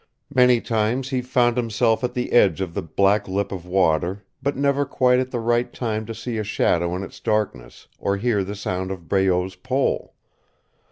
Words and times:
Many 0.33 0.61
times 0.61 1.09
he 1.11 1.21
found 1.21 1.57
himself 1.57 2.03
at 2.03 2.15
the 2.15 2.31
edge 2.31 2.59
of 2.59 2.73
the 2.73 2.81
black 2.81 3.27
lip 3.27 3.51
of 3.51 3.67
water, 3.67 4.25
but 4.41 4.57
never 4.57 4.83
quite 4.83 5.19
at 5.19 5.29
the 5.29 5.39
right 5.39 5.71
time 5.71 6.07
to 6.07 6.15
see 6.15 6.39
a 6.39 6.43
shadow 6.43 6.95
in 6.95 7.03
its 7.03 7.19
darkness, 7.19 7.87
or 7.99 8.17
hear 8.17 8.43
the 8.43 8.55
sound 8.55 8.89
of 8.89 9.07
Breault's 9.07 9.55
pole. 9.55 10.15